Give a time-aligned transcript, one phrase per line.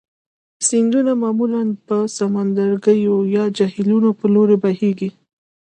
[0.67, 5.09] سیندونه معمولا د سمندرګیو یا جهیلونو په لوري بهیږي.